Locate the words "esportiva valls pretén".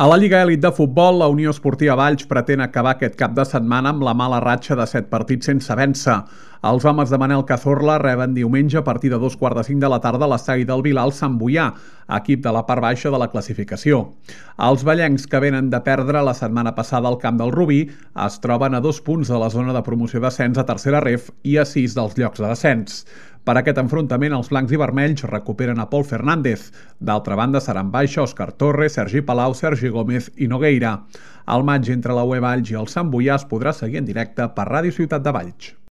1.50-2.60